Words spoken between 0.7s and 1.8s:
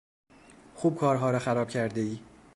خوب کارها را خراب